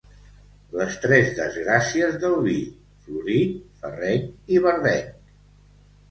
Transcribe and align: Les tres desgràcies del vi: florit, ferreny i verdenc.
Les 0.77 0.93
tres 1.01 1.27
desgràcies 1.39 2.15
del 2.23 2.33
vi: 2.47 2.55
florit, 3.03 3.59
ferreny 3.83 4.25
i 4.55 4.63
verdenc. 4.65 5.29